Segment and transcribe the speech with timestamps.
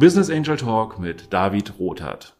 [0.00, 2.34] Business Angel Talk mit David Rothart.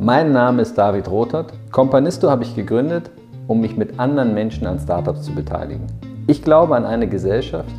[0.00, 1.52] Mein Name ist David Rothart.
[1.70, 3.12] Companisto habe ich gegründet,
[3.46, 5.86] um mich mit anderen Menschen an Startups zu beteiligen.
[6.26, 7.70] Ich glaube an eine Gesellschaft,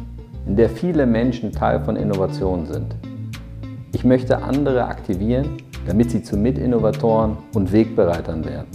[0.45, 2.95] in der viele Menschen Teil von Innovationen sind.
[3.91, 8.69] Ich möchte andere aktivieren, damit sie zu Mitinnovatoren und Wegbereitern werden.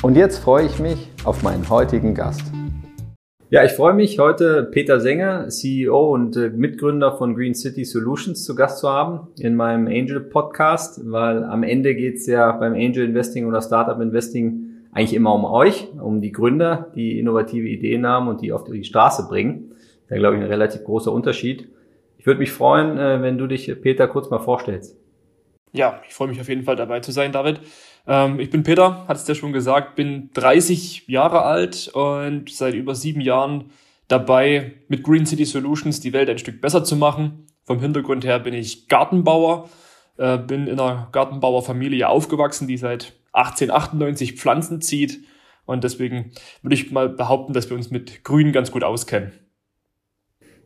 [0.00, 2.50] Und jetzt freue ich mich auf meinen heutigen Gast.
[3.52, 8.46] Ja, ich freue mich, heute Peter Sänger, CEO und äh, Mitgründer von Green City Solutions
[8.46, 12.72] zu Gast zu haben in meinem Angel Podcast, weil am Ende geht es ja beim
[12.72, 18.06] Angel Investing oder Startup Investing eigentlich immer um euch, um die Gründer, die innovative Ideen
[18.06, 19.74] haben und die auf die Straße bringen.
[20.08, 21.68] Ja, glaube ich, ein relativ großer Unterschied.
[22.16, 24.96] Ich würde mich freuen, äh, wenn du dich, Peter, kurz mal vorstellst.
[25.72, 27.60] Ja, ich freue mich auf jeden Fall dabei zu sein, David.
[28.06, 32.74] Ähm, ich bin Peter, hat es ja schon gesagt, bin 30 Jahre alt und seit
[32.74, 33.70] über sieben Jahren
[34.08, 37.46] dabei, mit Green City Solutions die Welt ein Stück besser zu machen.
[37.64, 39.70] Vom Hintergrund her bin ich Gartenbauer,
[40.18, 45.20] äh, bin in einer Gartenbauerfamilie aufgewachsen, die seit 1898 Pflanzen zieht.
[45.64, 49.32] Und deswegen würde ich mal behaupten, dass wir uns mit Grün ganz gut auskennen.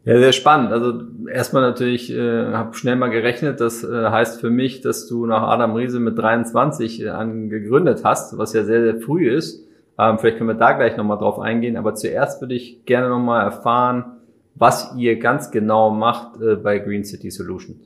[0.07, 0.71] Ja, sehr spannend.
[0.71, 5.27] Also erstmal natürlich, äh, habe schnell mal gerechnet, das äh, heißt für mich, dass du
[5.27, 9.67] nach Adam Riese mit 23 äh, angegründet hast, was ja sehr, sehr früh ist.
[9.99, 13.43] Ähm, vielleicht können wir da gleich nochmal drauf eingehen, aber zuerst würde ich gerne nochmal
[13.43, 14.21] erfahren,
[14.55, 17.79] was ihr ganz genau macht äh, bei Green City Solutions.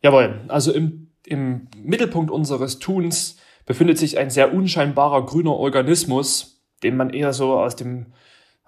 [0.00, 6.96] Jawohl, also im, im Mittelpunkt unseres Tuns befindet sich ein sehr unscheinbarer grüner Organismus, den
[6.96, 8.06] man eher so aus dem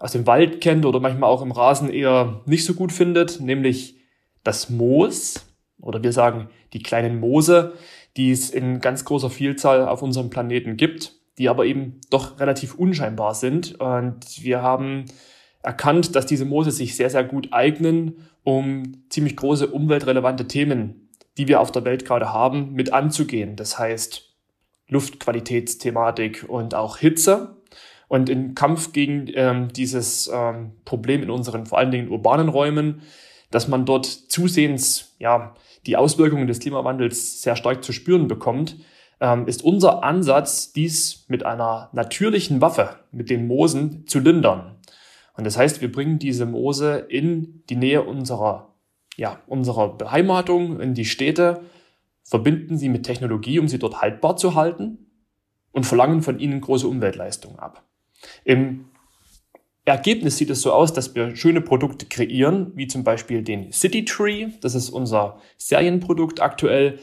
[0.00, 3.96] aus dem Wald kennt oder manchmal auch im Rasen eher nicht so gut findet, nämlich
[4.42, 5.46] das Moos
[5.80, 7.74] oder wir sagen die kleinen Moose,
[8.16, 12.74] die es in ganz großer Vielzahl auf unserem Planeten gibt, die aber eben doch relativ
[12.74, 13.78] unscheinbar sind.
[13.78, 15.04] Und wir haben
[15.62, 21.46] erkannt, dass diese Moose sich sehr, sehr gut eignen, um ziemlich große umweltrelevante Themen, die
[21.46, 23.56] wir auf der Welt gerade haben, mit anzugehen.
[23.56, 24.34] Das heißt
[24.88, 27.59] Luftqualitätsthematik und auch Hitze.
[28.10, 33.02] Und im Kampf gegen ähm, dieses ähm, Problem in unseren vor allen Dingen urbanen Räumen,
[33.52, 35.54] dass man dort zusehends ja,
[35.86, 38.78] die Auswirkungen des Klimawandels sehr stark zu spüren bekommt,
[39.20, 44.80] ähm, ist unser Ansatz, dies mit einer natürlichen Waffe, mit den Moosen, zu lindern.
[45.36, 48.74] Und das heißt, wir bringen diese Moose in die Nähe unserer,
[49.16, 51.60] ja, unserer Beheimatung, in die Städte,
[52.24, 54.98] verbinden sie mit Technologie, um sie dort haltbar zu halten
[55.70, 57.84] und verlangen von ihnen große Umweltleistungen ab.
[58.44, 58.86] Im
[59.84, 64.04] Ergebnis sieht es so aus, dass wir schöne Produkte kreieren, wie zum Beispiel den City
[64.04, 64.48] Tree.
[64.60, 66.98] Das ist unser Serienprodukt aktuell.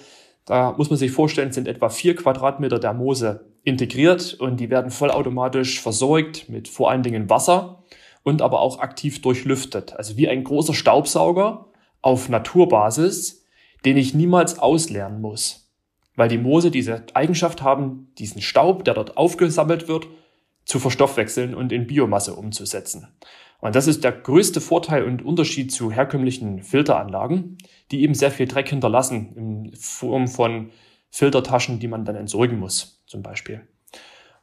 [0.45, 4.91] Da muss man sich vorstellen, sind etwa vier Quadratmeter der Moose integriert und die werden
[4.91, 7.83] vollautomatisch versorgt mit vor allen Dingen Wasser
[8.23, 9.95] und aber auch aktiv durchlüftet.
[9.97, 11.65] Also wie ein großer Staubsauger
[12.01, 13.45] auf Naturbasis,
[13.83, 15.69] den ich niemals ausleeren muss.
[16.15, 20.07] Weil die Moose diese Eigenschaft haben, diesen Staub, der dort aufgesammelt wird,
[20.67, 23.07] zu verstoffwechseln und in Biomasse umzusetzen.
[23.59, 27.57] Und das ist der größte Vorteil und Unterschied zu herkömmlichen Filteranlagen,
[27.89, 30.69] die eben sehr viel Dreck hinterlassen in Form von
[31.09, 33.61] Filtertaschen, die man dann entsorgen muss, zum Beispiel.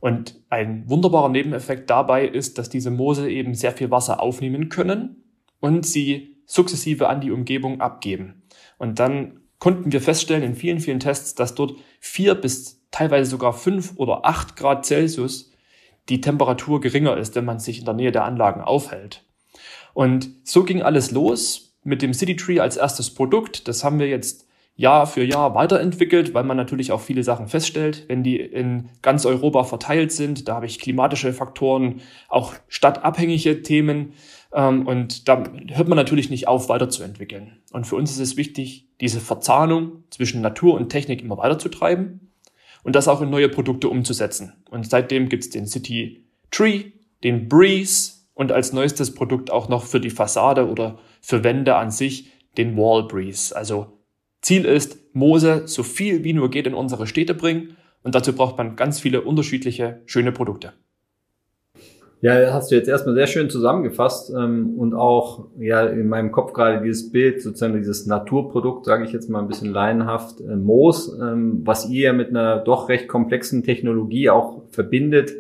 [0.01, 5.23] Und ein wunderbarer Nebeneffekt dabei ist, dass diese Moose eben sehr viel Wasser aufnehmen können
[5.61, 8.43] und sie sukzessive an die Umgebung abgeben.
[8.79, 13.53] Und dann konnten wir feststellen in vielen, vielen Tests, dass dort vier bis teilweise sogar
[13.53, 15.54] fünf oder acht Grad Celsius
[16.09, 19.25] die Temperatur geringer ist, wenn man sich in der Nähe der Anlagen aufhält.
[19.95, 23.69] Und so ging alles los mit dem City Tree als erstes Produkt.
[23.69, 28.05] Das haben wir jetzt Jahr für Jahr weiterentwickelt, weil man natürlich auch viele Sachen feststellt,
[28.09, 30.49] wenn die in ganz Europa verteilt sind.
[30.49, 34.15] Da habe ich klimatische Faktoren, auch stadtabhängige Themen.
[34.53, 37.59] Ähm, und da hört man natürlich nicht auf, weiterzuentwickeln.
[37.73, 42.33] Und für uns ist es wichtig, diese Verzahnung zwischen Natur und Technik immer weiterzutreiben
[42.85, 44.53] und das auch in neue Produkte umzusetzen.
[44.71, 46.93] Und seitdem gibt's den City Tree,
[47.25, 51.91] den Breeze und als neuestes Produkt auch noch für die Fassade oder für Wände an
[51.91, 53.57] sich den Wall Breeze.
[53.57, 53.99] Also
[54.43, 58.59] Ziel ist, Moose so viel wie nur geht in unsere Städte bringen und dazu braucht
[58.59, 60.75] man ganz viele unterschiedliche schöne Produkte.
[62.21, 66.55] Ja, hast du jetzt erstmal sehr schön zusammengefasst ähm, und auch ja in meinem Kopf
[66.55, 71.15] gerade dieses Bild, sozusagen dieses Naturprodukt, sage ich jetzt mal ein bisschen laienhaft, äh, Moos,
[71.21, 75.33] ähm, was ihr mit einer doch recht komplexen Technologie auch verbindet,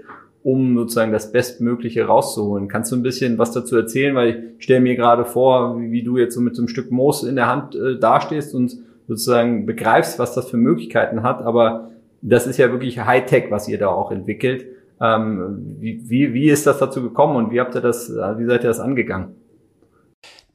[0.43, 2.69] um sozusagen das Bestmögliche rauszuholen.
[2.69, 4.15] Kannst du ein bisschen was dazu erzählen?
[4.15, 6.91] Weil ich stelle mir gerade vor, wie, wie, du jetzt so mit so einem Stück
[6.91, 8.77] Moos in der Hand äh, dastehst und
[9.09, 11.41] sozusagen begreifst, was das für Möglichkeiten hat.
[11.41, 14.67] Aber das ist ja wirklich Hightech, was ihr da auch entwickelt.
[15.01, 18.63] Ähm, wie, wie, wie ist das dazu gekommen und wie habt ihr das, wie seid
[18.63, 19.35] ihr das angegangen?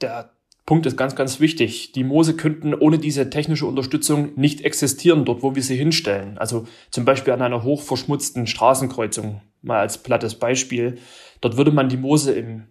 [0.01, 0.31] Der
[0.69, 1.93] Punkt ist ganz, ganz wichtig.
[1.93, 6.37] Die Moose könnten ohne diese technische Unterstützung nicht existieren, dort wo wir sie hinstellen.
[6.37, 10.99] Also zum Beispiel an einer hochverschmutzten Straßenkreuzung, mal als plattes Beispiel.
[11.41, 12.65] Dort würde man die Moose im,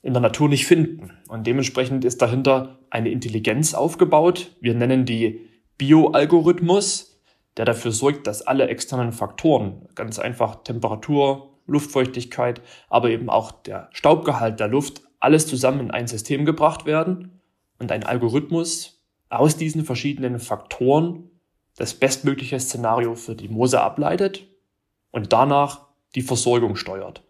[0.00, 1.10] in der Natur nicht finden.
[1.26, 4.52] Und dementsprechend ist dahinter eine Intelligenz aufgebaut.
[4.60, 5.40] Wir nennen die
[5.76, 7.09] Bioalgorithmus,
[7.56, 13.88] der dafür sorgt, dass alle externen Faktoren, ganz einfach Temperatur, Luftfeuchtigkeit, aber eben auch der
[13.92, 17.40] Staubgehalt der Luft, alles zusammen in ein System gebracht werden
[17.78, 21.30] und ein Algorithmus aus diesen verschiedenen Faktoren
[21.76, 24.46] das bestmögliche Szenario für die Moose ableitet
[25.12, 27.22] und danach die Versorgung steuert.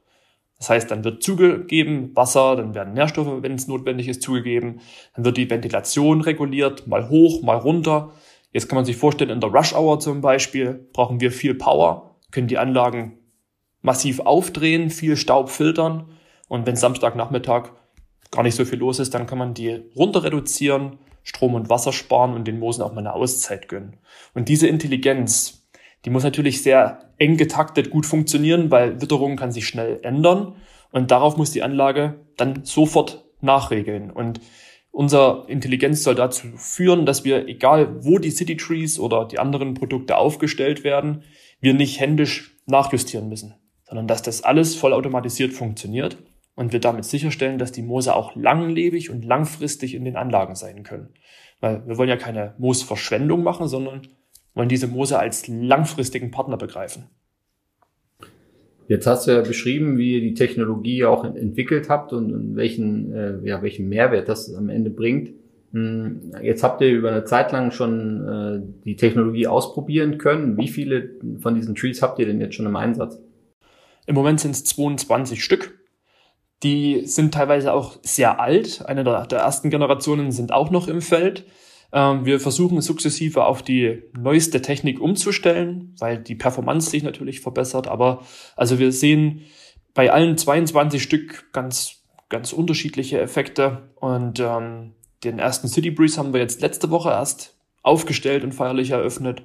[0.59, 4.81] Das heißt, dann wird zugegeben Wasser, dann werden Nährstoffe, wenn es notwendig ist, zugegeben.
[5.15, 8.13] Dann wird die Ventilation reguliert, mal hoch, mal runter.
[8.53, 12.17] Jetzt kann man sich vorstellen, in der Rush Hour zum Beispiel brauchen wir viel Power,
[12.31, 13.19] können die Anlagen
[13.83, 16.11] massiv aufdrehen, viel Staub filtern.
[16.49, 17.71] Und wenn Samstagnachmittag
[18.31, 21.93] gar nicht so viel los ist, dann kann man die runter reduzieren, Strom und Wasser
[21.93, 23.99] sparen und den Moosen auch mal eine Auszeit gönnen.
[24.35, 25.67] Und diese Intelligenz,
[26.05, 30.57] die muss natürlich sehr eng getaktet gut funktionieren, weil Witterung kann sich schnell ändern
[30.93, 34.11] und darauf muss die Anlage dann sofort nachregeln.
[34.11, 34.41] Und
[34.91, 39.75] unser Intelligenz soll dazu führen, dass wir, egal wo die City Trees oder die anderen
[39.75, 41.23] Produkte aufgestellt werden,
[41.61, 43.55] wir nicht händisch nachjustieren müssen,
[43.85, 46.19] sondern dass das alles vollautomatisiert funktioniert
[46.55, 50.83] und wir damit sicherstellen, dass die Moose auch langlebig und langfristig in den Anlagen sein
[50.83, 51.15] können.
[51.61, 54.03] Weil wir wollen ja keine Moosverschwendung machen, sondern
[54.55, 57.09] wollen diese Moose als langfristigen Partner begreifen.
[58.91, 63.39] Jetzt hast du ja beschrieben, wie ihr die Technologie auch entwickelt habt und, welchen, äh,
[63.45, 65.31] ja, welchen Mehrwert das am Ende bringt.
[65.73, 70.57] Hm, jetzt habt ihr über eine Zeit lang schon äh, die Technologie ausprobieren können.
[70.57, 71.09] Wie viele
[71.39, 73.21] von diesen Trees habt ihr denn jetzt schon im Einsatz?
[74.07, 75.79] Im Moment sind es 22 Stück.
[76.65, 78.85] Die sind teilweise auch sehr alt.
[78.87, 81.45] Eine der ersten Generationen sind auch noch im Feld.
[81.93, 87.89] Ähm, wir versuchen sukzessive auf die neueste Technik umzustellen, weil die Performance sich natürlich verbessert.
[87.89, 88.25] Aber
[88.57, 89.43] also wir sehen
[89.95, 93.91] bei allen 22 Stück ganz, ganz unterschiedliche Effekte.
[93.97, 94.95] Und ähm,
[95.25, 99.43] den ersten City Breeze haben wir jetzt letzte Woche erst aufgestellt und feierlich eröffnet.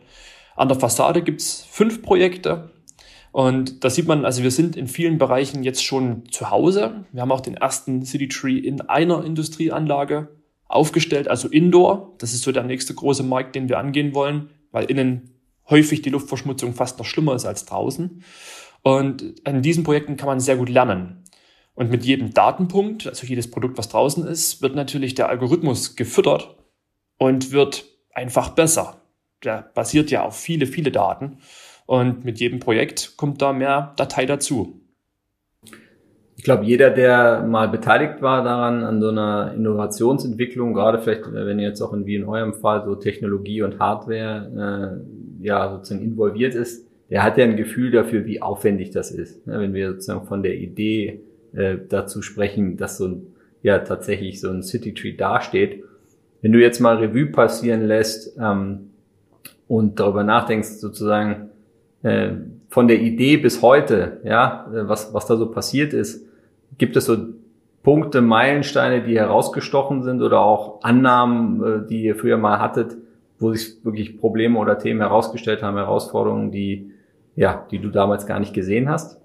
[0.56, 2.72] An der Fassade gibt's fünf Projekte.
[3.32, 7.06] Und da sieht man, also wir sind in vielen Bereichen jetzt schon zu Hause.
[7.12, 10.30] Wir haben auch den ersten City Tree in einer Industrieanlage
[10.68, 12.16] aufgestellt, also Indoor.
[12.18, 15.32] Das ist so der nächste große Markt, den wir angehen wollen, weil innen
[15.70, 18.24] häufig die Luftverschmutzung fast noch schlimmer ist als draußen.
[18.84, 21.24] Und an diesen Projekten kann man sehr gut lernen.
[21.74, 26.56] Und mit jedem Datenpunkt, also jedes Produkt, was draußen ist, wird natürlich der Algorithmus gefüttert
[27.18, 29.02] und wird einfach besser.
[29.44, 31.40] Der basiert ja auf viele, viele Daten.
[31.86, 34.85] Und mit jedem Projekt kommt da mehr Datei dazu.
[36.46, 41.58] Ich glaube, jeder, der mal beteiligt war daran, an so einer Innovationsentwicklung, gerade vielleicht, wenn
[41.58, 45.02] ihr jetzt auch in, wie in eurem Fall so Technologie und Hardware
[45.42, 49.42] äh, ja sozusagen involviert ist, der hat ja ein Gefühl dafür, wie aufwendig das ist.
[49.48, 51.22] Ja, wenn wir sozusagen von der Idee
[51.56, 53.28] äh, dazu sprechen, dass so ein,
[53.64, 55.84] ja tatsächlich so ein City Tree dasteht.
[56.44, 58.92] Wenn du jetzt mal Revue passieren lässt ähm,
[59.68, 61.50] und darüber nachdenkst, sozusagen,
[62.04, 62.34] äh,
[62.70, 66.25] von der Idee bis heute, ja, äh, was, was da so passiert ist,
[66.78, 67.18] gibt es so
[67.84, 72.98] Punkte, Meilensteine, die herausgestochen sind oder auch Annahmen, äh, die ihr früher mal hattet,
[73.38, 76.92] wo sich wirklich Probleme oder Themen herausgestellt haben, Herausforderungen, die,
[77.36, 79.22] ja, die du damals gar nicht gesehen hast?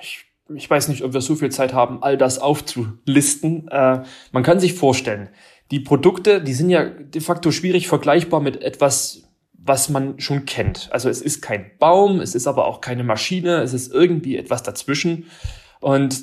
[0.00, 3.68] Ich, ich weiß nicht, ob wir so viel Zeit haben, all das aufzulisten.
[3.68, 5.28] Äh, man kann sich vorstellen,
[5.70, 9.26] die Produkte, die sind ja de facto schwierig vergleichbar mit etwas
[9.62, 10.88] was man schon kennt.
[10.90, 14.62] Also es ist kein Baum, es ist aber auch keine Maschine, es ist irgendwie etwas
[14.62, 15.26] dazwischen
[15.80, 16.22] und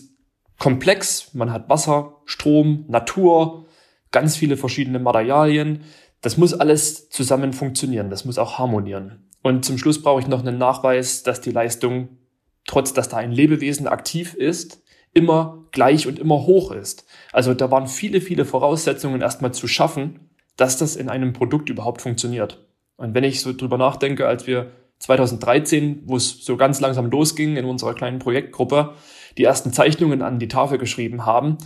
[0.57, 1.33] komplex.
[1.33, 3.65] Man hat Wasser, Strom, Natur,
[4.11, 5.83] ganz viele verschiedene Materialien.
[6.21, 9.27] Das muss alles zusammen funktionieren, das muss auch harmonieren.
[9.43, 12.09] Und zum Schluss brauche ich noch einen Nachweis, dass die Leistung,
[12.65, 14.81] trotz dass da ein Lebewesen aktiv ist,
[15.13, 17.05] immer gleich und immer hoch ist.
[17.31, 22.01] Also da waren viele, viele Voraussetzungen erstmal zu schaffen, dass das in einem Produkt überhaupt
[22.01, 22.65] funktioniert.
[22.97, 27.55] Und wenn ich so drüber nachdenke, als wir 2013, wo es so ganz langsam losging
[27.55, 28.95] in unserer kleinen Projektgruppe,
[29.37, 31.57] die ersten Zeichnungen an die Tafel geschrieben haben,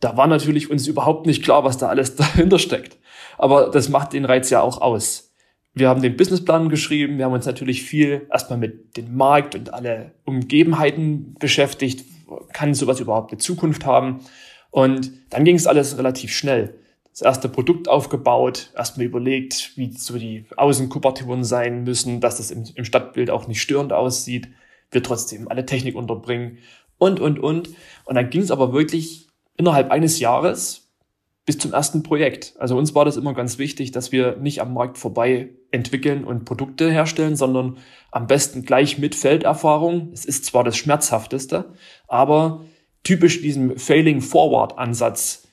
[0.00, 2.98] da war natürlich uns überhaupt nicht klar, was da alles dahinter steckt.
[3.36, 5.32] Aber das macht den Reiz ja auch aus.
[5.74, 9.72] Wir haben den Businessplan geschrieben, wir haben uns natürlich viel erstmal mit dem Markt und
[9.72, 12.04] alle Umgebenheiten beschäftigt.
[12.52, 14.20] Kann sowas überhaupt eine Zukunft haben?
[14.70, 16.74] Und dann ging es alles relativ schnell
[17.18, 22.64] das erste Produkt aufgebaut, erstmal überlegt, wie so die Außenkuperaturen sein müssen, dass das im,
[22.76, 24.48] im Stadtbild auch nicht störend aussieht,
[24.92, 26.58] wir trotzdem alle Technik unterbringen
[26.98, 27.70] und, und, und.
[28.04, 30.88] Und dann ging es aber wirklich innerhalb eines Jahres
[31.46, 32.54] bis zum ersten Projekt.
[32.58, 36.44] Also uns war das immer ganz wichtig, dass wir nicht am Markt vorbei entwickeln und
[36.44, 37.78] Produkte herstellen, sondern
[38.10, 40.10] am besten gleich mit Felderfahrung.
[40.12, 41.72] Es ist zwar das Schmerzhafteste,
[42.06, 42.64] aber
[43.02, 45.48] typisch diesem Failing Forward Ansatz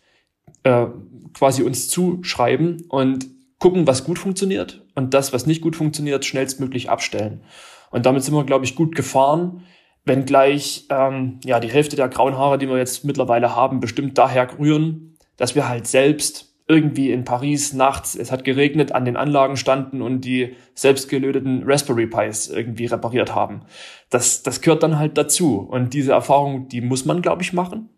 [0.64, 0.88] äh,
[1.34, 3.28] quasi uns zuschreiben und
[3.60, 7.42] gucken, was gut funktioniert und das, was nicht gut funktioniert, schnellstmöglich abstellen.
[7.90, 9.64] Und damit sind wir, glaube ich, gut gefahren,
[10.06, 14.48] wenngleich ähm, ja die Hälfte der grauen Haare, die wir jetzt mittlerweile haben, bestimmt daher
[14.58, 19.56] rühren, dass wir halt selbst irgendwie in Paris nachts, es hat geregnet, an den Anlagen
[19.56, 23.62] standen und die selbstgelöteten Raspberry Pis irgendwie repariert haben.
[24.10, 25.60] Das, das gehört dann halt dazu.
[25.60, 27.90] Und diese Erfahrung, die muss man, glaube ich, machen.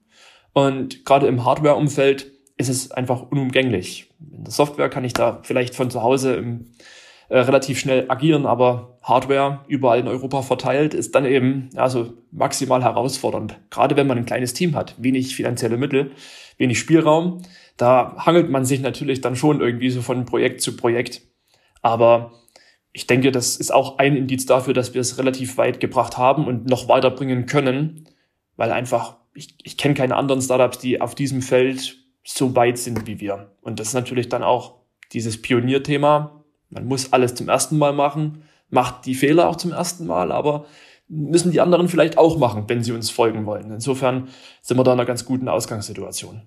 [0.51, 4.09] Und gerade im Hardware-Umfeld ist es einfach unumgänglich.
[4.19, 6.71] In der Software kann ich da vielleicht von zu Hause im,
[7.29, 12.83] äh, relativ schnell agieren, aber Hardware überall in Europa verteilt ist dann eben also maximal
[12.83, 13.59] herausfordernd.
[13.69, 16.11] Gerade wenn man ein kleines Team hat, wenig finanzielle Mittel
[16.57, 17.41] wenig Spielraum.
[17.77, 21.21] Da hangelt man sich natürlich dann schon irgendwie so von Projekt zu Projekt.
[21.81, 22.31] Aber
[22.91, 26.47] ich denke, das ist auch ein Indiz dafür, dass wir es relativ weit gebracht haben
[26.47, 28.09] und noch weiterbringen können,
[28.55, 33.05] weil einfach, ich, ich kenne keine anderen Startups, die auf diesem Feld so weit sind
[33.07, 33.51] wie wir.
[33.61, 34.75] Und das ist natürlich dann auch
[35.13, 36.36] dieses Pionierthema.
[36.69, 40.65] Man muss alles zum ersten Mal machen, macht die Fehler auch zum ersten Mal, aber
[41.07, 43.71] müssen die anderen vielleicht auch machen, wenn sie uns folgen wollen.
[43.71, 44.27] Insofern
[44.61, 46.41] sind wir da in einer ganz guten Ausgangssituation.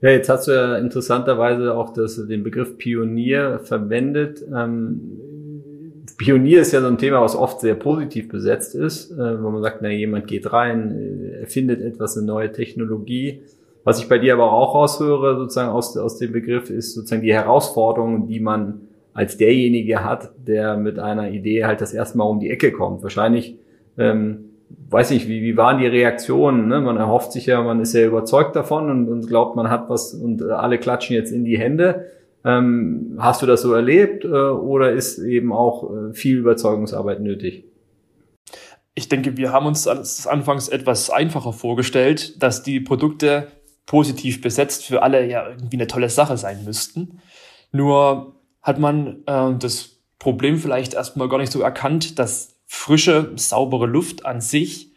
[0.00, 4.42] Ja, jetzt hast du ja interessanterweise auch das, den Begriff Pionier verwendet.
[4.54, 5.18] Ähm,
[6.16, 9.62] Pionier ist ja so ein Thema, was oft sehr positiv besetzt ist, äh, wo man
[9.62, 13.42] sagt, na, jemand geht rein, äh, erfindet etwas, eine neue Technologie.
[13.88, 17.32] Was ich bei dir aber auch raushöre, sozusagen aus, aus dem Begriff, ist sozusagen die
[17.32, 18.82] Herausforderungen, die man
[19.14, 23.02] als derjenige hat, der mit einer Idee halt das erste Mal um die Ecke kommt.
[23.02, 23.56] Wahrscheinlich,
[23.96, 24.50] ähm,
[24.90, 26.68] weiß nicht, wie, wie waren die Reaktionen?
[26.68, 26.82] Ne?
[26.82, 30.12] Man erhofft sich ja, man ist ja überzeugt davon und, und glaubt, man hat was
[30.12, 32.08] und alle klatschen jetzt in die Hände.
[32.44, 37.64] Ähm, hast du das so erlebt äh, oder ist eben auch äh, viel Überzeugungsarbeit nötig?
[38.94, 43.46] Ich denke, wir haben uns das anfangs etwas einfacher vorgestellt, dass die Produkte
[43.88, 47.20] positiv besetzt für alle ja irgendwie eine tolle Sache sein müssten.
[47.72, 53.86] Nur hat man äh, das Problem vielleicht erstmal gar nicht so erkannt, dass frische, saubere
[53.86, 54.92] Luft an sich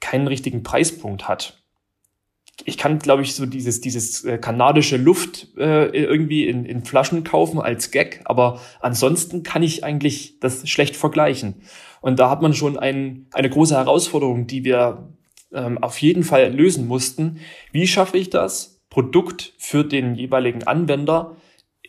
[0.00, 1.62] keinen richtigen Preispunkt hat.
[2.64, 7.24] Ich kann, glaube ich, so dieses, dieses äh, kanadische Luft äh, irgendwie in, in Flaschen
[7.24, 11.56] kaufen als Gag, aber ansonsten kann ich eigentlich das schlecht vergleichen.
[12.00, 15.12] Und da hat man schon ein, eine große Herausforderung, die wir
[15.54, 17.40] ähm, auf jeden Fall lösen mussten.
[17.72, 21.36] Wie schaffe ich das, Produkt für den jeweiligen Anwender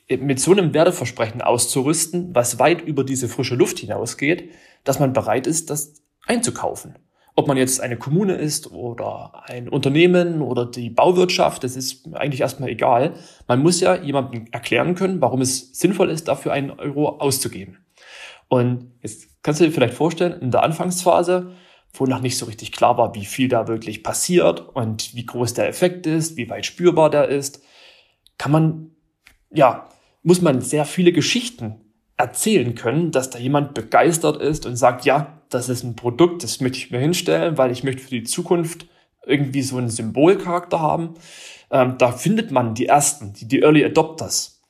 [0.09, 4.51] mit so einem Werteversprechen auszurüsten, was weit über diese frische Luft hinausgeht,
[4.85, 6.95] dass man bereit ist, das einzukaufen.
[7.35, 12.39] Ob man jetzt eine Kommune ist oder ein Unternehmen oder die Bauwirtschaft, das ist eigentlich
[12.39, 13.15] erstmal egal.
[13.49, 17.79] Man muss ja jemandem erklären können, warum es sinnvoll ist, dafür einen Euro auszugeben.
[18.47, 21.51] Und jetzt kannst du dir vielleicht vorstellen, in der Anfangsphase,
[21.93, 25.53] wo noch nicht so richtig klar war, wie viel da wirklich passiert und wie groß
[25.53, 27.61] der Effekt ist, wie weit spürbar der ist,
[28.37, 28.91] kann man
[29.51, 29.87] ja
[30.23, 31.81] muss man sehr viele Geschichten
[32.17, 36.61] erzählen können, dass da jemand begeistert ist und sagt, ja, das ist ein Produkt, das
[36.61, 38.87] möchte ich mir hinstellen, weil ich möchte für die Zukunft
[39.25, 41.15] irgendwie so einen Symbolcharakter haben.
[41.69, 44.61] Ähm, da findet man die ersten, die, die Early Adopters.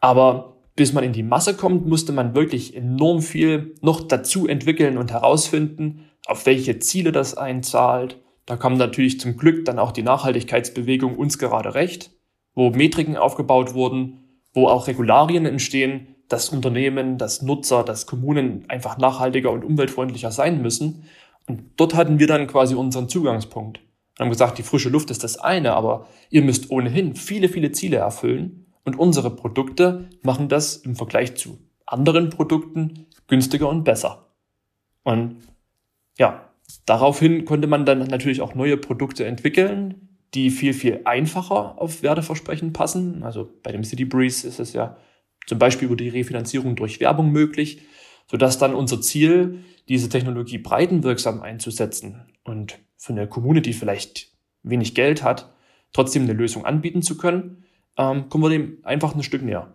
[0.00, 4.98] Aber bis man in die Masse kommt, musste man wirklich enorm viel noch dazu entwickeln
[4.98, 8.18] und herausfinden, auf welche Ziele das einzahlt.
[8.46, 12.12] Da kam natürlich zum Glück dann auch die Nachhaltigkeitsbewegung uns gerade recht,
[12.54, 18.96] wo Metriken aufgebaut wurden, wo auch Regularien entstehen, dass Unternehmen, dass Nutzer, dass Kommunen einfach
[18.98, 21.04] nachhaltiger und umweltfreundlicher sein müssen.
[21.46, 23.80] Und dort hatten wir dann quasi unseren Zugangspunkt.
[24.16, 27.72] Wir haben gesagt, die frische Luft ist das eine, aber ihr müsst ohnehin viele, viele
[27.72, 28.66] Ziele erfüllen.
[28.84, 34.28] Und unsere Produkte machen das im Vergleich zu anderen Produkten günstiger und besser.
[35.02, 35.38] Und
[36.18, 36.50] ja,
[36.86, 42.72] daraufhin konnte man dann natürlich auch neue Produkte entwickeln, die viel, viel einfacher auf Werteversprechen
[42.72, 43.22] passen.
[43.22, 44.96] Also bei dem City Breeze ist es ja
[45.46, 47.82] zum Beispiel über die Refinanzierung durch Werbung möglich,
[48.26, 54.28] sodass dann unser Ziel, diese Technologie breitenwirksam einzusetzen und für eine Kommune, die vielleicht
[54.62, 55.52] wenig Geld hat,
[55.92, 57.64] trotzdem eine Lösung anbieten zu können,
[57.96, 59.74] ähm, kommen wir dem einfach ein Stück näher.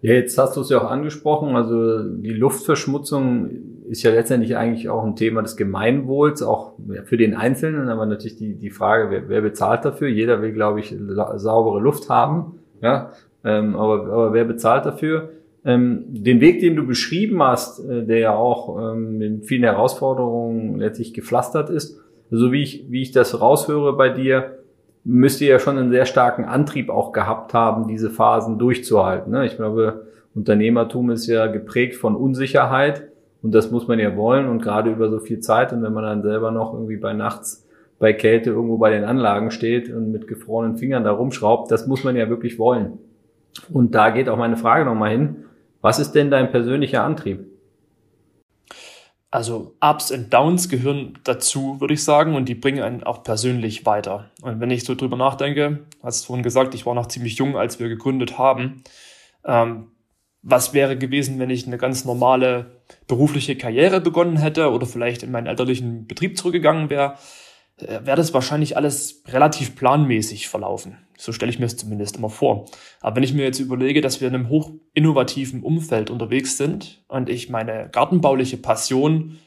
[0.00, 1.54] Ja, jetzt hast du es ja auch angesprochen.
[1.54, 3.50] Also die Luftverschmutzung
[3.88, 6.74] ist ja letztendlich eigentlich auch ein Thema des Gemeinwohls, auch
[7.04, 7.88] für den Einzelnen.
[7.88, 10.08] Aber natürlich die, die Frage, wer, wer bezahlt dafür?
[10.08, 10.94] Jeder will, glaube ich,
[11.36, 12.58] saubere Luft haben.
[12.80, 13.12] Ja,
[13.44, 15.30] ähm, aber, aber wer bezahlt dafür?
[15.64, 20.78] Ähm, den Weg, den du beschrieben hast, äh, der ja auch ähm, mit vielen Herausforderungen
[20.78, 24.58] letztlich gepflastert ist, so wie ich, wie ich das raushöre bei dir,
[25.04, 29.32] müsst ihr ja schon einen sehr starken Antrieb auch gehabt haben, diese Phasen durchzuhalten.
[29.32, 29.46] Ne?
[29.46, 33.11] Ich glaube, Unternehmertum ist ja geprägt von Unsicherheit
[33.42, 36.04] und das muss man ja wollen und gerade über so viel Zeit und wenn man
[36.04, 37.66] dann selber noch irgendwie bei nachts
[37.98, 42.02] bei Kälte irgendwo bei den Anlagen steht und mit gefrorenen Fingern da rumschraubt, das muss
[42.02, 42.98] man ja wirklich wollen.
[43.72, 45.44] Und da geht auch meine Frage nochmal hin.
[45.82, 47.46] Was ist denn dein persönlicher Antrieb?
[49.30, 53.86] Also Ups und Downs gehören dazu, würde ich sagen, und die bringen einen auch persönlich
[53.86, 54.30] weiter.
[54.42, 57.56] Und wenn ich so drüber nachdenke, hast du vorhin gesagt, ich war noch ziemlich jung,
[57.56, 58.82] als wir gegründet haben.
[59.46, 59.91] Ähm,
[60.42, 65.30] was wäre gewesen, wenn ich eine ganz normale berufliche Karriere begonnen hätte oder vielleicht in
[65.30, 67.14] meinen elterlichen Betrieb zurückgegangen wäre?
[67.78, 70.98] Äh, wäre das wahrscheinlich alles relativ planmäßig verlaufen.
[71.16, 72.66] So stelle ich mir es zumindest immer vor.
[73.00, 77.04] Aber wenn ich mir jetzt überlege, dass wir in einem hoch innovativen Umfeld unterwegs sind
[77.06, 79.38] und ich meine gartenbauliche Passion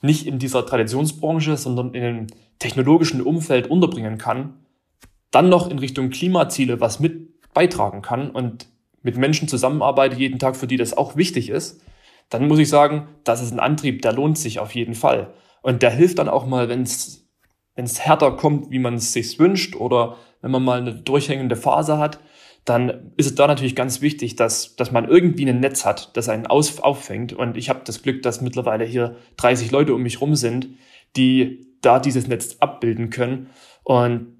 [0.00, 2.26] nicht in dieser Traditionsbranche, sondern in einem
[2.58, 4.54] technologischen Umfeld unterbringen kann,
[5.30, 8.66] dann noch in Richtung Klimaziele was mit beitragen kann und
[9.02, 11.82] mit Menschen zusammenarbeite jeden Tag, für die das auch wichtig ist,
[12.30, 15.32] dann muss ich sagen, das ist ein Antrieb, der lohnt sich auf jeden Fall.
[15.60, 17.20] Und der hilft dann auch mal, wenn es
[18.00, 22.20] härter kommt, wie man es sich wünscht oder wenn man mal eine durchhängende Phase hat,
[22.64, 26.28] dann ist es da natürlich ganz wichtig, dass, dass man irgendwie ein Netz hat, das
[26.28, 27.32] einen aus, auffängt.
[27.32, 30.68] Und ich habe das Glück, dass mittlerweile hier 30 Leute um mich rum sind,
[31.16, 33.50] die da dieses Netz abbilden können.
[33.82, 34.36] Und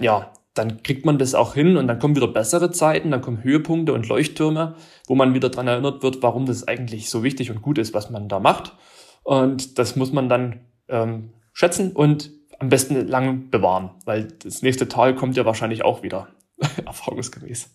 [0.00, 3.42] ja, dann kriegt man das auch hin und dann kommen wieder bessere Zeiten, dann kommen
[3.42, 4.74] Höhepunkte und Leuchttürme,
[5.06, 8.10] wo man wieder dran erinnert wird, warum das eigentlich so wichtig und gut ist, was
[8.10, 8.74] man da macht.
[9.22, 14.88] Und das muss man dann ähm, schätzen und am besten lang bewahren, weil das nächste
[14.88, 16.28] Tal kommt ja wahrscheinlich auch wieder,
[16.84, 17.70] erfahrungsgemäß.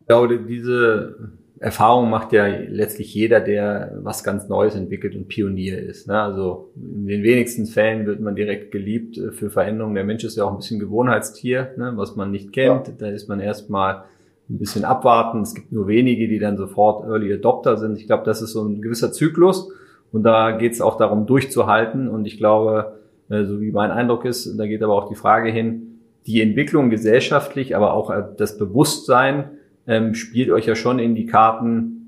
[0.00, 5.78] Ich glaube, diese Erfahrung macht ja letztlich jeder, der was ganz Neues entwickelt und Pionier
[5.78, 6.06] ist.
[6.06, 6.20] Ne?
[6.20, 9.96] Also in den wenigsten Fällen wird man direkt geliebt für Veränderungen.
[9.96, 11.92] Der Mensch ist ja auch ein bisschen Gewohnheitstier, ne?
[11.96, 12.88] was man nicht kennt.
[12.88, 12.94] Ja.
[12.96, 14.04] Da ist man erstmal
[14.48, 15.42] ein bisschen abwarten.
[15.42, 17.98] Es gibt nur wenige, die dann sofort Early Adopter sind.
[17.98, 19.70] Ich glaube, das ist so ein gewisser Zyklus
[20.12, 22.08] und da geht es auch darum, durchzuhalten.
[22.08, 24.58] Und ich glaube, äh, so wie mein Eindruck ist.
[24.58, 29.50] Da geht aber auch die Frage hin, die Entwicklung gesellschaftlich, aber auch äh, das Bewusstsein
[29.88, 31.98] ähm, spielt euch ja schon in die Karten,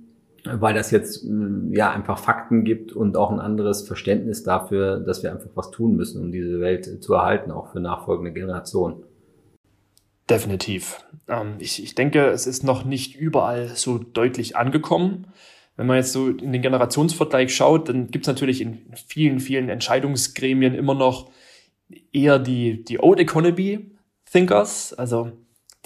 [0.44, 5.22] weil das jetzt mm, ja einfach Fakten gibt und auch ein anderes Verständnis dafür, dass
[5.22, 9.02] wir einfach was tun müssen, um diese Welt zu erhalten, auch für nachfolgende Generationen.
[10.28, 11.04] Definitiv.
[11.26, 15.28] Ähm, ich, ich denke, es ist noch nicht überall so deutlich angekommen.
[15.76, 19.70] Wenn man jetzt so in den Generationsvergleich schaut, dann gibt es natürlich in vielen, vielen
[19.70, 21.30] Entscheidungsgremien immer noch
[22.12, 23.90] eher die, die Old Economy
[24.30, 25.32] Thinkers, also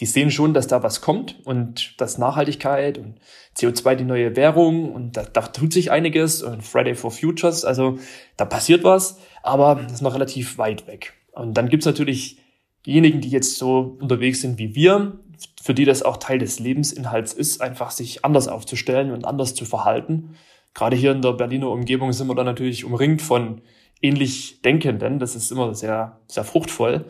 [0.00, 3.20] die sehen schon, dass da was kommt und dass Nachhaltigkeit und
[3.56, 7.98] CO2 die neue Währung und da, da tut sich einiges und Friday for Futures, also
[8.36, 11.14] da passiert was, aber das ist noch relativ weit weg.
[11.32, 12.38] Und dann gibt's natürlich
[12.86, 15.18] diejenigen, die jetzt so unterwegs sind wie wir,
[15.62, 19.64] für die das auch Teil des Lebensinhalts ist, einfach sich anders aufzustellen und anders zu
[19.64, 20.36] verhalten.
[20.74, 23.62] Gerade hier in der Berliner Umgebung sind wir da natürlich umringt von
[24.04, 25.18] ähnlich Denkenden.
[25.18, 27.06] Das ist immer sehr, sehr fruchtvoll.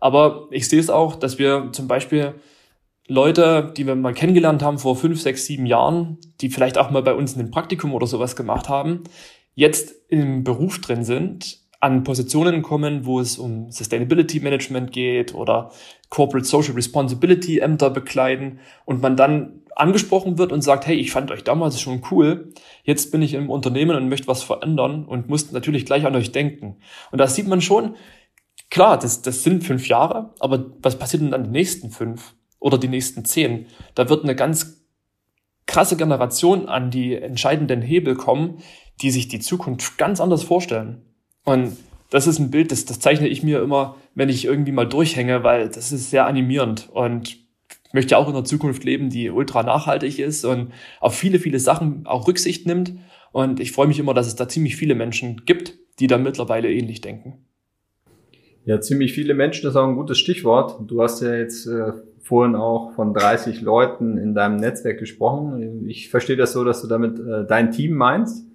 [0.00, 2.34] Aber ich sehe es auch, dass wir zum Beispiel
[3.06, 7.02] Leute, die wir mal kennengelernt haben vor fünf, sechs, sieben Jahren, die vielleicht auch mal
[7.02, 9.04] bei uns ein Praktikum oder sowas gemacht haben,
[9.54, 15.70] jetzt im Beruf drin sind an Positionen kommen, wo es um Sustainability Management geht oder
[16.08, 21.30] Corporate Social Responsibility Ämter bekleiden und man dann angesprochen wird und sagt, hey, ich fand
[21.30, 25.52] euch damals schon cool, jetzt bin ich im Unternehmen und möchte was verändern und muss
[25.52, 26.78] natürlich gleich an euch denken.
[27.12, 27.94] Und da sieht man schon,
[28.70, 32.76] klar, das, das sind fünf Jahre, aber was passiert denn dann die nächsten fünf oder
[32.76, 33.66] die nächsten zehn?
[33.94, 34.84] Da wird eine ganz
[35.66, 38.58] krasse Generation an die entscheidenden Hebel kommen,
[39.00, 41.02] die sich die Zukunft ganz anders vorstellen.
[41.48, 41.76] Und
[42.10, 45.44] das ist ein Bild, das, das zeichne ich mir immer, wenn ich irgendwie mal durchhänge,
[45.44, 47.36] weil das ist sehr animierend und
[47.92, 52.06] möchte auch in einer Zukunft leben, die ultra nachhaltig ist und auf viele, viele Sachen
[52.06, 52.94] auch Rücksicht nimmt.
[53.32, 56.72] Und ich freue mich immer, dass es da ziemlich viele Menschen gibt, die da mittlerweile
[56.72, 57.44] ähnlich denken.
[58.64, 60.78] Ja, ziemlich viele Menschen ist auch ein gutes Stichwort.
[60.86, 65.86] Du hast ja jetzt äh, vorhin auch von 30 Leuten in deinem Netzwerk gesprochen.
[65.88, 68.47] Ich verstehe das so, dass du damit äh, dein Team meinst.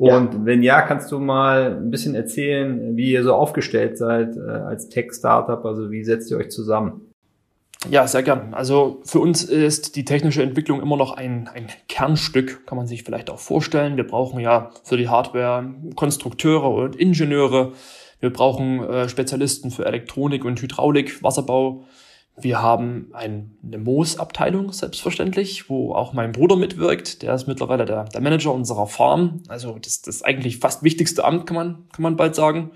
[0.00, 0.40] Und ja.
[0.44, 4.88] wenn ja, kannst du mal ein bisschen erzählen, wie ihr so aufgestellt seid äh, als
[4.88, 5.62] Tech-Startup?
[5.62, 7.12] Also wie setzt ihr euch zusammen?
[7.90, 8.54] Ja, sehr gern.
[8.54, 13.04] Also für uns ist die technische Entwicklung immer noch ein, ein Kernstück, kann man sich
[13.04, 13.98] vielleicht auch vorstellen.
[13.98, 17.72] Wir brauchen ja für die Hardware Konstrukteure und Ingenieure.
[18.20, 21.84] Wir brauchen äh, Spezialisten für Elektronik und Hydraulik, Wasserbau.
[22.42, 27.22] Wir haben eine Moos-Abteilung, selbstverständlich, wo auch mein Bruder mitwirkt.
[27.22, 29.42] Der ist mittlerweile der, der Manager unserer Farm.
[29.48, 32.72] Also das, das eigentlich fast wichtigste Amt, kann man, kann man bald sagen.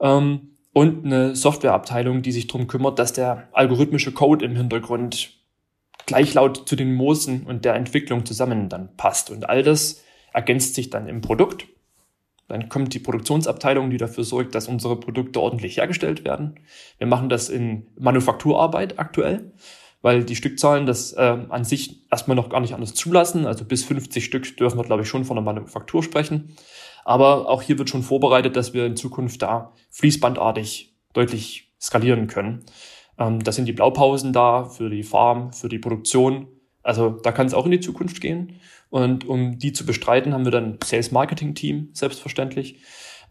[0.00, 5.34] Ähm, und eine Softwareabteilung, die sich darum kümmert, dass der algorithmische Code im Hintergrund
[6.06, 9.30] gleich laut zu den Moosen und der Entwicklung zusammen dann passt.
[9.30, 11.66] Und all das ergänzt sich dann im Produkt.
[12.48, 16.60] Dann kommt die Produktionsabteilung, die dafür sorgt, dass unsere Produkte ordentlich hergestellt werden.
[16.98, 19.52] Wir machen das in Manufakturarbeit aktuell,
[20.02, 23.46] weil die Stückzahlen das äh, an sich erstmal noch gar nicht anders zulassen.
[23.46, 26.56] Also bis 50 Stück dürfen wir, glaube ich, schon von der Manufaktur sprechen.
[27.04, 32.64] Aber auch hier wird schon vorbereitet, dass wir in Zukunft da fließbandartig deutlich skalieren können.
[33.18, 36.48] Ähm, da sind die Blaupausen da für die Farm, für die Produktion.
[36.82, 38.60] Also da kann es auch in die Zukunft gehen.
[38.90, 42.80] Und um die zu bestreiten, haben wir dann Sales Marketing Team, selbstverständlich,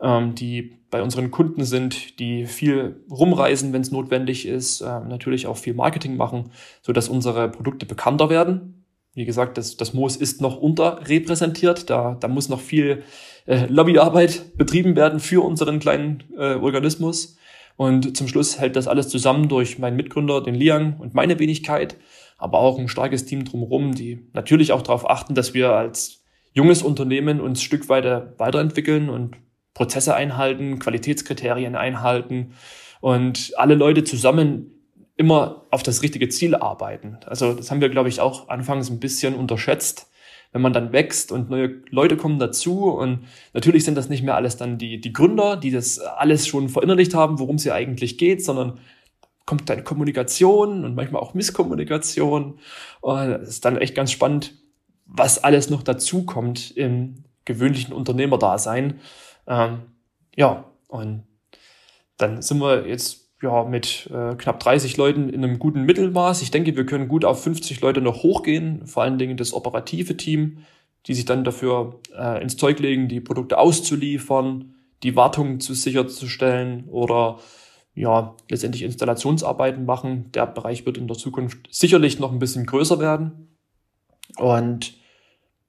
[0.01, 5.47] ähm, die bei unseren Kunden sind, die viel rumreisen, wenn es notwendig ist, äh, natürlich
[5.47, 8.85] auch viel Marketing machen, so dass unsere Produkte bekannter werden.
[9.13, 11.89] Wie gesagt, das, das Moos ist noch unterrepräsentiert.
[11.89, 13.03] Da, da muss noch viel
[13.45, 17.37] äh, Lobbyarbeit betrieben werden für unseren kleinen äh, Organismus.
[17.75, 21.97] Und zum Schluss hält das alles zusammen durch meinen Mitgründer, den Liang und meine Wenigkeit,
[22.41, 26.23] aber auch ein starkes Team drumherum, die natürlich auch darauf achten, dass wir als
[26.54, 29.38] junges Unternehmen uns Stück weiter weiterentwickeln und
[29.73, 32.54] Prozesse einhalten, Qualitätskriterien einhalten
[32.99, 34.71] und alle Leute zusammen
[35.15, 37.17] immer auf das richtige Ziel arbeiten.
[37.25, 40.12] Also das haben wir, glaube ich, auch anfangs ein bisschen unterschätzt
[40.51, 43.21] wenn man dann wächst und neue Leute kommen dazu und
[43.54, 47.13] natürlich sind das nicht mehr alles dann die, die Gründer, die das alles schon verinnerlicht
[47.13, 48.80] haben, worum es hier eigentlich geht, sondern
[49.45, 52.60] kommt dann Kommunikation und manchmal auch Misskommunikation
[53.01, 54.54] und es ist dann echt ganz spannend,
[55.06, 58.99] was alles noch dazu kommt im gewöhnlichen Unternehmerdasein.
[59.47, 59.80] Ähm,
[60.36, 61.23] ja, und
[62.17, 66.41] dann sind wir jetzt ja, mit äh, knapp 30 Leuten in einem guten Mittelmaß.
[66.41, 70.15] Ich denke, wir können gut auf 50 Leute noch hochgehen, vor allen Dingen das operative
[70.15, 70.60] Team,
[71.08, 76.88] die sich dann dafür äh, ins Zeug legen, die Produkte auszuliefern, die Wartung zu sicherzustellen
[76.89, 77.39] oder
[77.93, 80.32] ja, letztendlich Installationsarbeiten machen.
[80.34, 83.58] Der Bereich wird in der Zukunft sicherlich noch ein bisschen größer werden.
[84.38, 84.93] Und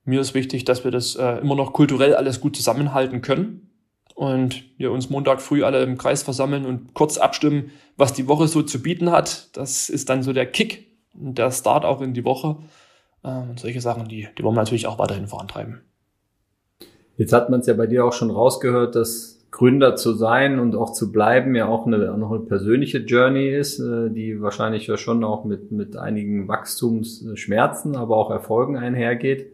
[0.04, 3.70] mir ist wichtig, dass wir das äh, immer noch kulturell alles gut zusammenhalten können
[4.14, 8.48] und wir uns Montag früh alle im Kreis versammeln und kurz abstimmen, was die Woche
[8.48, 9.56] so zu bieten hat.
[9.56, 12.56] Das ist dann so der Kick und der Start auch in die Woche.
[13.24, 15.82] Ähm, solche Sachen, die, die wollen wir natürlich auch weiterhin vorantreiben.
[17.16, 20.74] Jetzt hat man es ja bei dir auch schon rausgehört, dass Gründer zu sein und
[20.74, 24.96] auch zu bleiben ja auch eine, noch eine persönliche Journey ist, äh, die wahrscheinlich ja
[24.96, 29.52] schon auch mit, mit einigen Wachstumsschmerzen, aber auch Erfolgen einhergeht.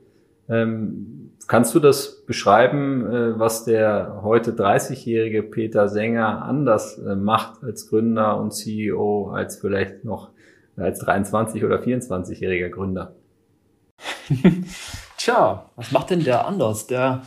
[0.48, 7.64] Ähm, Kannst du das beschreiben, äh, was der heute 30-jährige Peter Sänger anders äh, macht
[7.64, 10.28] als Gründer und CEO als vielleicht noch
[10.76, 13.14] als 23 oder 24-jähriger Gründer?
[15.16, 16.87] Tja, was macht denn der anders?
[16.87, 17.22] Der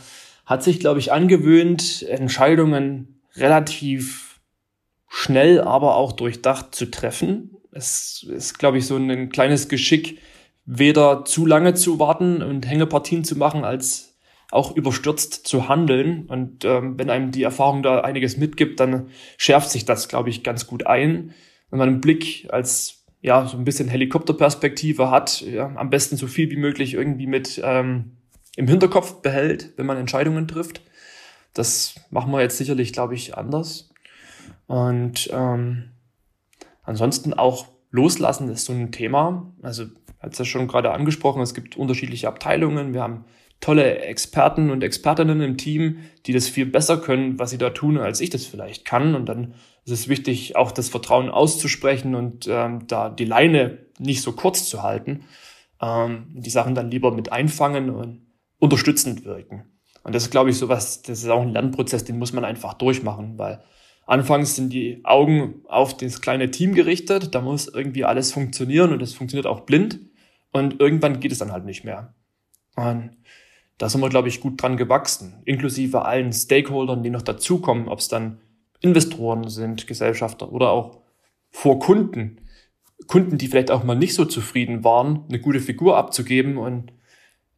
[0.52, 4.40] hat sich, glaube ich, angewöhnt, Entscheidungen relativ
[5.08, 7.56] schnell, aber auch durchdacht zu treffen.
[7.70, 10.18] Es ist, glaube ich, so ein kleines Geschick,
[10.64, 14.18] weder zu lange zu warten und Hängepartien zu machen, als
[14.50, 16.26] auch überstürzt zu handeln.
[16.26, 20.42] Und ähm, wenn einem die Erfahrung da einiges mitgibt, dann schärft sich das, glaube ich,
[20.42, 21.32] ganz gut ein.
[21.70, 26.26] Wenn man einen Blick als ja so ein bisschen Helikopterperspektive hat, ja, am besten so
[26.26, 28.18] viel wie möglich irgendwie mit ähm,
[28.56, 30.82] im Hinterkopf behält, wenn man Entscheidungen trifft.
[31.54, 33.90] Das machen wir jetzt sicherlich, glaube ich, anders.
[34.66, 35.90] Und ähm,
[36.82, 39.52] ansonsten auch loslassen ist so ein Thema.
[39.62, 39.84] Also
[40.18, 42.94] hat es ja schon gerade angesprochen, es gibt unterschiedliche Abteilungen.
[42.94, 43.24] Wir haben
[43.60, 47.96] tolle Experten und Expertinnen im Team, die das viel besser können, was sie da tun,
[47.98, 49.14] als ich das vielleicht kann.
[49.14, 54.22] Und dann ist es wichtig, auch das Vertrauen auszusprechen und ähm, da die Leine nicht
[54.22, 55.24] so kurz zu halten,
[55.80, 58.20] ähm, die Sachen dann lieber mit einfangen und
[58.62, 59.64] unterstützend wirken.
[60.04, 62.74] Und das ist, glaube ich, sowas, das ist auch ein Lernprozess, den muss man einfach
[62.74, 63.60] durchmachen, weil
[64.06, 69.02] anfangs sind die Augen auf das kleine Team gerichtet, da muss irgendwie alles funktionieren und
[69.02, 69.98] es funktioniert auch blind
[70.52, 72.14] und irgendwann geht es dann halt nicht mehr.
[72.76, 73.16] Und
[73.78, 77.98] da sind wir, glaube ich, gut dran gewachsen, inklusive allen Stakeholdern, die noch dazukommen, ob
[77.98, 78.40] es dann
[78.80, 81.00] Investoren sind, Gesellschafter oder auch
[81.50, 82.42] vor Kunden.
[83.08, 86.92] Kunden, die vielleicht auch mal nicht so zufrieden waren, eine gute Figur abzugeben und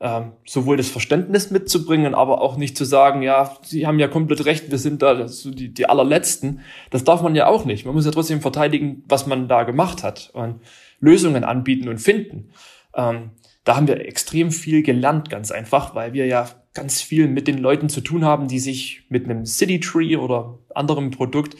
[0.04, 4.44] ähm, sowohl das Verständnis mitzubringen, aber auch nicht zu sagen, ja, Sie haben ja komplett
[4.44, 6.60] recht, wir sind da so die, die allerletzten.
[6.90, 7.86] Das darf man ja auch nicht.
[7.86, 10.60] Man muss ja trotzdem verteidigen, was man da gemacht hat und
[11.00, 12.50] Lösungen anbieten und finden.
[12.94, 13.30] Ähm,
[13.64, 17.56] da haben wir extrem viel gelernt, ganz einfach, weil wir ja ganz viel mit den
[17.56, 21.56] Leuten zu tun haben, die sich mit einem City Tree oder anderem Produkt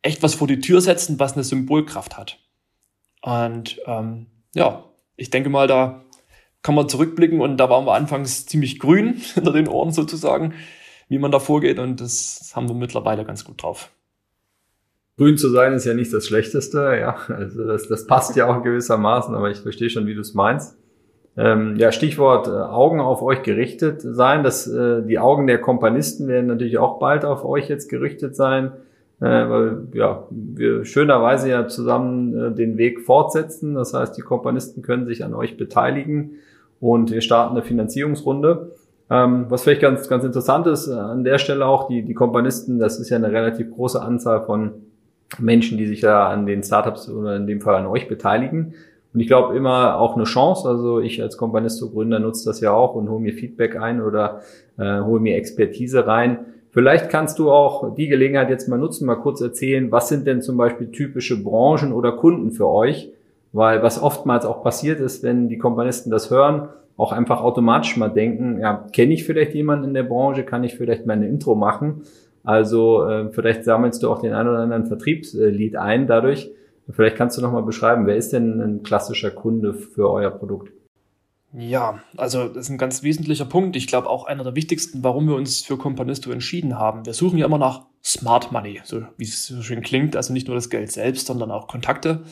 [0.00, 2.38] echt was vor die Tür setzen, was eine Symbolkraft hat.
[3.20, 4.84] Und ähm, ja,
[5.16, 6.03] ich denke mal, da
[6.64, 10.54] kann man zurückblicken und da waren wir anfangs ziemlich grün hinter den Ohren sozusagen,
[11.08, 13.92] wie man da vorgeht und das haben wir mittlerweile ganz gut drauf.
[15.16, 17.16] grün zu sein ist ja nicht das Schlechteste, ja.
[17.28, 20.76] Also das, das passt ja auch gewissermaßen, aber ich verstehe schon, wie du es meinst.
[21.36, 24.42] Ähm, ja, Stichwort äh, Augen auf euch gerichtet sein.
[24.42, 28.72] Das, äh, die Augen der Kompanisten werden natürlich auch bald auf euch jetzt gerichtet sein,
[29.20, 33.74] äh, weil ja, wir schönerweise ja zusammen äh, den Weg fortsetzen.
[33.74, 36.36] Das heißt, die Kompanisten können sich an euch beteiligen
[36.84, 38.72] und wir starten eine Finanzierungsrunde.
[39.08, 42.78] Ähm, was vielleicht ganz, ganz interessant ist, äh, an der Stelle auch die, die Kompanisten,
[42.78, 44.72] das ist ja eine relativ große Anzahl von
[45.38, 48.74] Menschen, die sich da an den Startups oder in dem Fall an euch beteiligen.
[49.14, 50.68] Und ich glaube immer auch eine Chance.
[50.68, 54.42] Also ich als Companisto-Gründer nutze das ja auch und hole mir Feedback ein oder
[54.76, 56.40] äh, hole mir Expertise rein.
[56.70, 60.42] Vielleicht kannst du auch die Gelegenheit jetzt mal nutzen, mal kurz erzählen, was sind denn
[60.42, 63.10] zum Beispiel typische Branchen oder Kunden für euch?
[63.54, 68.08] Weil was oftmals auch passiert ist, wenn die Kompanisten das hören, auch einfach automatisch mal
[68.08, 72.02] denken, ja, kenne ich vielleicht jemanden in der Branche, kann ich vielleicht meine Intro machen?
[72.42, 76.50] Also äh, vielleicht sammelst du auch den einen oder anderen Vertriebslied ein dadurch.
[76.90, 80.72] Vielleicht kannst du noch mal beschreiben, wer ist denn ein klassischer Kunde für euer Produkt?
[81.56, 83.76] Ja, also das ist ein ganz wesentlicher Punkt.
[83.76, 87.06] Ich glaube auch einer der wichtigsten, warum wir uns für Companisto entschieden haben.
[87.06, 90.16] Wir suchen ja immer nach Smart Money, so wie es so schön klingt.
[90.16, 92.24] Also nicht nur das Geld selbst, sondern auch Kontakte.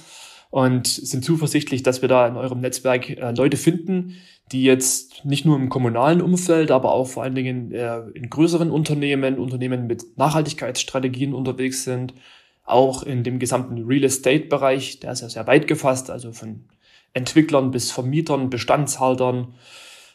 [0.52, 4.16] Und sind zuversichtlich, dass wir da in eurem Netzwerk äh, Leute finden,
[4.52, 8.70] die jetzt nicht nur im kommunalen Umfeld, aber auch vor allen Dingen äh, in größeren
[8.70, 12.12] Unternehmen, Unternehmen mit Nachhaltigkeitsstrategien unterwegs sind,
[12.64, 16.64] auch in dem gesamten Real Estate-Bereich, der ist ja sehr weit gefasst, also von
[17.14, 19.54] Entwicklern bis Vermietern, Bestandshaltern.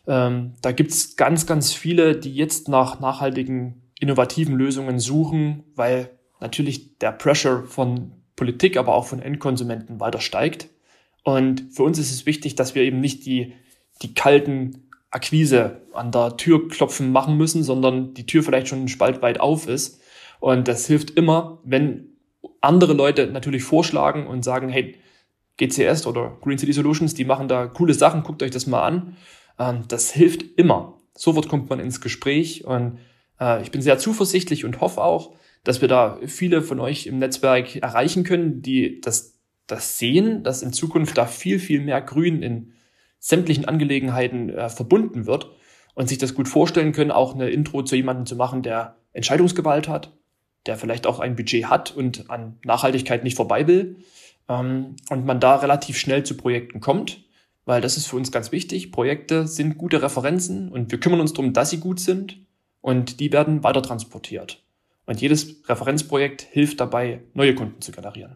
[0.05, 6.99] Ähm, da gibt's ganz, ganz viele, die jetzt nach nachhaltigen, innovativen Lösungen suchen, weil natürlich
[6.99, 10.69] der Pressure von Politik, aber auch von Endkonsumenten weiter steigt.
[11.23, 13.53] Und für uns ist es wichtig, dass wir eben nicht die,
[14.01, 18.87] die kalten Akquise an der Tür klopfen machen müssen, sondern die Tür vielleicht schon einen
[18.87, 20.01] Spalt weit auf ist.
[20.39, 22.17] Und das hilft immer, wenn
[22.61, 24.95] andere Leute natürlich vorschlagen und sagen, hey,
[25.57, 29.17] GCS oder Green City Solutions, die machen da coole Sachen, guckt euch das mal an.
[29.57, 30.99] Ähm, das hilft immer.
[31.15, 32.99] Sofort kommt man ins Gespräch und
[33.39, 35.33] äh, ich bin sehr zuversichtlich und hoffe auch,
[35.67, 40.61] dass wir da viele von euch im Netzwerk erreichen können, die das, das sehen, dass
[40.61, 42.71] in Zukunft da viel, viel mehr Grün in
[43.19, 45.51] sämtlichen Angelegenheiten äh, verbunden wird
[45.93, 49.89] und sich das gut vorstellen können, auch eine Intro zu jemandem zu machen, der Entscheidungsgewalt
[49.89, 50.15] hat,
[50.67, 53.97] der vielleicht auch ein Budget hat und an Nachhaltigkeit nicht vorbei will.
[54.47, 57.25] Ähm, und man da relativ schnell zu Projekten kommt,
[57.65, 58.93] weil das ist für uns ganz wichtig.
[58.93, 62.39] Projekte sind gute Referenzen und wir kümmern uns darum, dass sie gut sind
[62.79, 64.63] und die werden weiter transportiert.
[65.07, 68.35] Und jedes Referenzprojekt hilft dabei, neue Kunden zu generieren.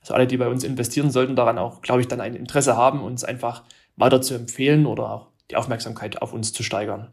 [0.00, 3.02] Also alle, die bei uns investieren, sollten daran auch, glaube ich, dann ein Interesse haben,
[3.02, 3.62] uns einfach
[3.96, 7.12] weiter zu empfehlen oder auch die Aufmerksamkeit auf uns zu steigern.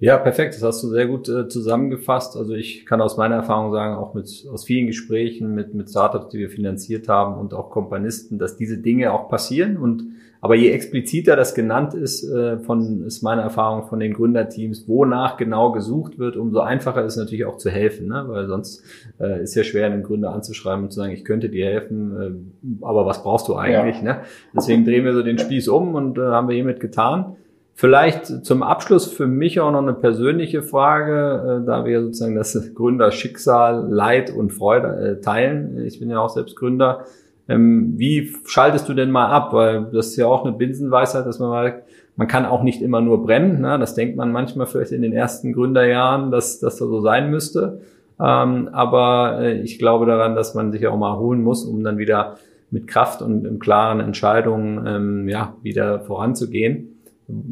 [0.00, 0.54] Ja, perfekt.
[0.54, 2.36] Das hast du sehr gut äh, zusammengefasst.
[2.36, 6.28] Also ich kann aus meiner Erfahrung sagen, auch mit, aus vielen Gesprächen mit, mit Startups,
[6.30, 9.76] die wir finanziert haben und auch Kompanisten, dass diese Dinge auch passieren.
[9.76, 10.04] Und
[10.44, 15.38] aber je expliziter das genannt ist, äh, von, ist meine Erfahrung von den Gründerteams, wonach
[15.38, 18.26] genau gesucht wird, umso einfacher ist natürlich auch zu helfen, ne?
[18.28, 18.82] weil sonst
[19.18, 22.84] äh, ist ja schwer, einen Gründer anzuschreiben und zu sagen, ich könnte dir helfen, äh,
[22.84, 23.96] aber was brauchst du eigentlich?
[23.96, 24.02] Ja.
[24.02, 24.20] Ne?
[24.54, 27.36] Deswegen drehen wir so den Spieß um und äh, haben wir hiermit getan.
[27.72, 32.74] Vielleicht zum Abschluss für mich auch noch eine persönliche Frage, äh, da wir sozusagen das
[32.74, 35.82] Gründerschicksal, Leid und Freude äh, teilen.
[35.86, 37.06] Ich bin ja auch selbst Gründer.
[37.48, 39.52] Ähm, wie schaltest du denn mal ab?
[39.52, 41.82] Weil das ist ja auch eine Binsenweisheit, dass man mal,
[42.16, 43.60] man kann auch nicht immer nur brennen.
[43.60, 43.78] Ne?
[43.78, 47.80] Das denkt man manchmal vielleicht in den ersten Gründerjahren, dass das so sein müsste.
[48.20, 51.98] Ähm, aber äh, ich glaube daran, dass man sich auch mal erholen muss, um dann
[51.98, 52.36] wieder
[52.70, 57.00] mit Kraft und in klaren Entscheidungen ähm, ja, wieder voranzugehen.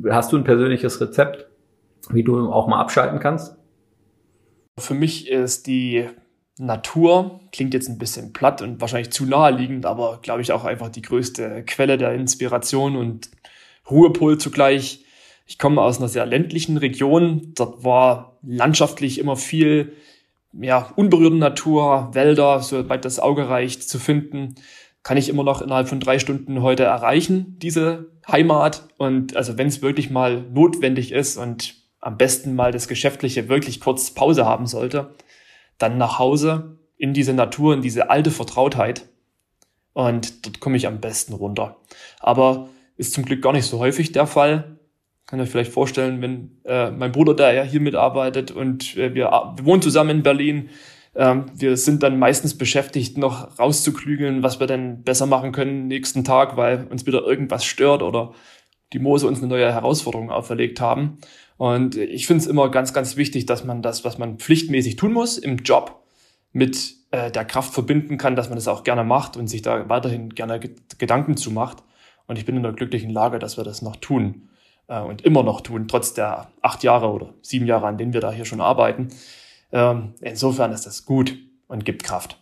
[0.08, 1.48] Hast du ein persönliches Rezept,
[2.10, 3.56] wie du auch mal abschalten kannst?
[4.78, 6.08] Für mich ist die
[6.58, 10.90] Natur, klingt jetzt ein bisschen platt und wahrscheinlich zu naheliegend, aber glaube ich auch einfach
[10.90, 13.30] die größte Quelle der Inspiration und
[13.90, 15.04] Ruhepol zugleich.
[15.46, 17.52] Ich komme aus einer sehr ländlichen Region.
[17.54, 19.92] Dort war landschaftlich immer viel
[20.52, 24.54] ja, unberührte Natur, Wälder, soweit das Auge reicht, zu finden
[25.02, 28.88] kann ich immer noch innerhalb von drei Stunden heute erreichen, diese Heimat.
[28.98, 33.80] Und also wenn es wirklich mal notwendig ist und am besten mal das Geschäftliche wirklich
[33.80, 35.14] kurz Pause haben sollte,
[35.78, 39.08] dann nach Hause in diese Natur, in diese alte Vertrautheit.
[39.92, 41.76] Und dort komme ich am besten runter.
[42.20, 44.78] Aber ist zum Glück gar nicht so häufig der Fall.
[45.26, 49.30] Kann euch vielleicht vorstellen, wenn äh, mein Bruder, der ja hier mitarbeitet und äh, wir,
[49.56, 50.70] wir wohnen zusammen in Berlin,
[51.14, 56.24] ähm, wir sind dann meistens beschäftigt, noch rauszuklügeln, was wir denn besser machen können nächsten
[56.24, 58.32] Tag, weil uns wieder irgendwas stört oder
[58.92, 61.18] die Mose uns eine neue Herausforderung auferlegt haben.
[61.62, 65.12] Und ich finde es immer ganz, ganz wichtig, dass man das, was man pflichtmäßig tun
[65.12, 66.02] muss im Job,
[66.50, 69.88] mit äh, der Kraft verbinden kann, dass man das auch gerne macht und sich da
[69.88, 70.58] weiterhin gerne
[70.98, 71.84] Gedanken zu macht.
[72.26, 74.48] Und ich bin in der glücklichen Lage, dass wir das noch tun
[74.88, 78.20] äh, und immer noch tun, trotz der acht Jahre oder sieben Jahre, an denen wir
[78.20, 79.10] da hier schon arbeiten.
[79.70, 82.41] Ähm, insofern ist das gut und gibt Kraft.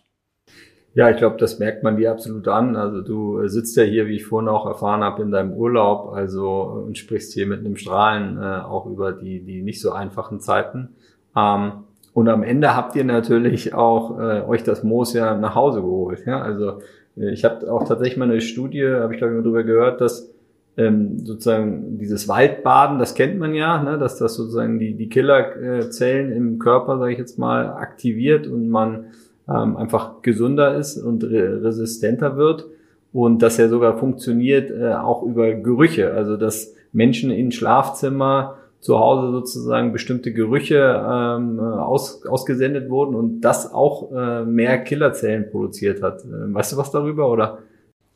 [0.93, 2.75] Ja, ich glaube, das merkt man dir absolut an.
[2.75, 6.83] Also du sitzt ja hier, wie ich vorhin auch erfahren habe, in deinem Urlaub, also
[6.85, 10.89] und sprichst hier mit einem Strahlen äh, auch über die die nicht so einfachen Zeiten.
[11.35, 11.71] Ähm,
[12.13, 16.25] und am Ende habt ihr natürlich auch äh, euch das Moos ja nach Hause geholt.
[16.25, 16.79] Ja, also
[17.15, 20.01] äh, ich habe auch tatsächlich mal eine Studie, habe ich glaube ich mal drüber gehört,
[20.01, 20.29] dass
[20.75, 26.33] ähm, sozusagen dieses Waldbaden, das kennt man ja, ne, dass das sozusagen die die Killerzellen
[26.33, 29.05] im Körper, sage ich jetzt mal, aktiviert und man
[29.49, 32.67] ähm, einfach gesünder ist und re resistenter wird
[33.13, 38.97] und dass er sogar funktioniert äh, auch über Gerüche, also dass Menschen in Schlafzimmer zu
[38.97, 46.01] Hause sozusagen bestimmte Gerüche ähm, aus, ausgesendet wurden und das auch äh, mehr Killerzellen produziert
[46.01, 46.21] hat.
[46.25, 47.59] Äh, weißt du was darüber oder?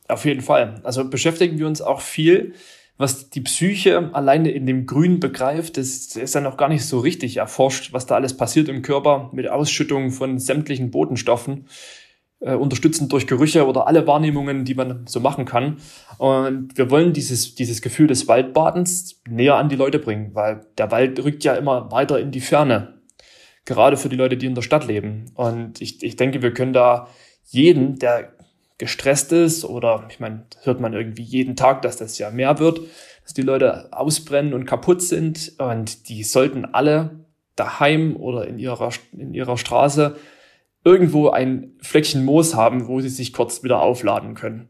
[0.07, 0.75] Auf jeden Fall.
[0.83, 2.53] Also beschäftigen wir uns auch viel
[2.97, 6.99] was die Psyche alleine in dem Grün begreift, das ist ja noch gar nicht so
[6.99, 11.67] richtig erforscht, was da alles passiert im Körper mit Ausschüttung von sämtlichen Botenstoffen,
[12.39, 15.77] äh, unterstützend durch Gerüche oder alle Wahrnehmungen, die man so machen kann.
[16.17, 20.91] Und wir wollen dieses, dieses Gefühl des Waldbadens näher an die Leute bringen, weil der
[20.91, 23.01] Wald rückt ja immer weiter in die Ferne.
[23.65, 25.25] Gerade für die Leute, die in der Stadt leben.
[25.33, 27.07] Und ich, ich denke, wir können da
[27.43, 28.34] jeden, der
[28.77, 32.81] gestresst ist oder ich meine, hört man irgendwie jeden Tag, dass das ja mehr wird,
[33.23, 38.89] dass die Leute ausbrennen und kaputt sind und die sollten alle daheim oder in ihrer,
[39.13, 40.15] in ihrer Straße
[40.83, 44.69] irgendwo ein Fleckchen Moos haben, wo sie sich kurz wieder aufladen können.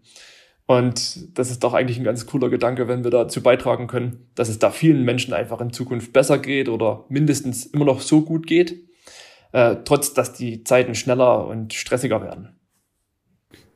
[0.68, 4.50] Und das ist doch eigentlich ein ganz cooler Gedanke, wenn wir dazu beitragen können, dass
[4.50, 8.48] es da vielen Menschen einfach in Zukunft besser geht oder mindestens immer noch so gut
[8.48, 8.84] geht,
[9.52, 12.55] äh, trotz dass die Zeiten schneller und stressiger werden.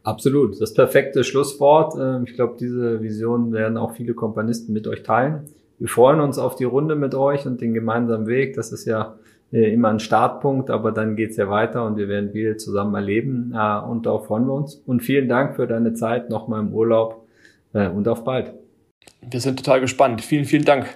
[0.09, 1.93] Absolut, das perfekte Schlusswort.
[1.99, 5.45] Ähm, ich glaube, diese Vision werden auch viele Kompanisten mit euch teilen.
[5.77, 8.55] Wir freuen uns auf die Runde mit euch und den gemeinsamen Weg.
[8.55, 9.15] Das ist ja
[9.51, 13.53] äh, immer ein Startpunkt, aber dann geht's ja weiter und wir werden viel zusammen erleben
[13.55, 14.75] äh, und darauf freuen wir uns.
[14.75, 17.27] Und vielen Dank für deine Zeit nochmal im Urlaub
[17.73, 18.53] äh, und auf bald.
[19.21, 20.21] Wir sind total gespannt.
[20.21, 20.87] Vielen, vielen Dank.